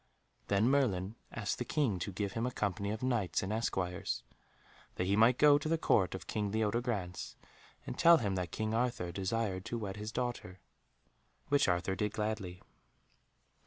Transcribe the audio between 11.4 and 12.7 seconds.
which Arthur did gladly.